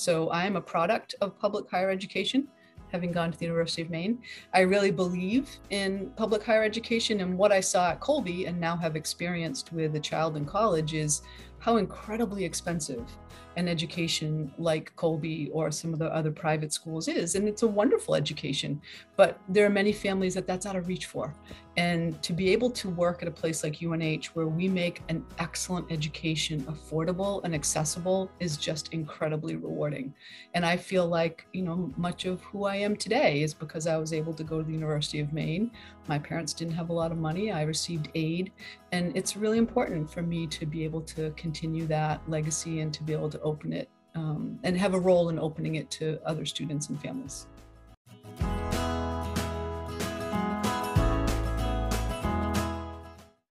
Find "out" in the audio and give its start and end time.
20.66-20.76